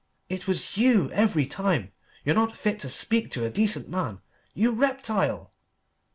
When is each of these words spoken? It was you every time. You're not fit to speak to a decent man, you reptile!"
It 0.29 0.47
was 0.47 0.77
you 0.77 1.11
every 1.11 1.45
time. 1.45 1.91
You're 2.25 2.33
not 2.33 2.57
fit 2.57 2.79
to 2.79 2.89
speak 2.89 3.29
to 3.33 3.45
a 3.45 3.51
decent 3.51 3.87
man, 3.87 4.19
you 4.55 4.71
reptile!" 4.71 5.51